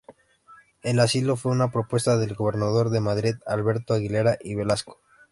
El 0.81 0.99
asilo 0.99 1.35
fue 1.35 1.51
una 1.51 1.71
propuesta 1.71 2.17
del 2.17 2.33
gobernador 2.33 2.89
de 2.89 3.01
Madrid 3.01 3.35
Alberto 3.45 3.93
Aguilera 3.93 4.35
y 4.41 4.55
Velasco. 4.55 4.99